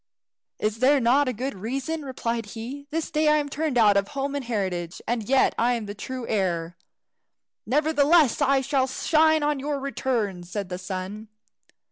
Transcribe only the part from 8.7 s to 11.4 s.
shine on your return," said the sun.